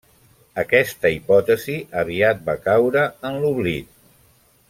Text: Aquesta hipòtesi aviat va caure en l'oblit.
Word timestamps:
Aquesta 0.61 1.11
hipòtesi 1.15 1.75
aviat 2.05 2.41
va 2.49 2.57
caure 2.65 3.05
en 3.31 3.39
l'oblit. 3.45 3.95